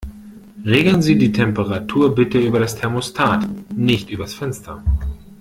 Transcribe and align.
Regeln 0.65 1.03
Sie 1.03 1.19
die 1.19 1.31
Temperatur 1.31 2.15
bitte 2.15 2.39
über 2.39 2.59
das 2.59 2.75
Thermostat, 2.75 3.47
nicht 3.71 4.09
übers 4.09 4.33
Fenster. 4.33 4.83